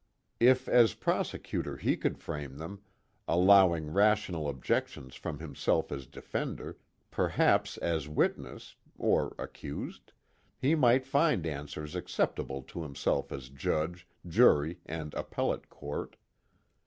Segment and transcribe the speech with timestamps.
[0.39, 2.81] If as prosecutor he could frame them,
[3.27, 6.79] allowing rational objections from himself as defender,
[7.11, 10.11] perhaps as witness (or accused?)
[10.57, 16.15] he might find answers acceptable to himself as judge, jury, and appellate court.